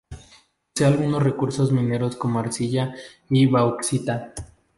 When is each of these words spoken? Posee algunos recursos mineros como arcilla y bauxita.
Posee 0.73 0.87
algunos 0.87 1.21
recursos 1.21 1.71
mineros 1.71 2.15
como 2.15 2.39
arcilla 2.39 2.95
y 3.29 3.45
bauxita. 3.45 4.33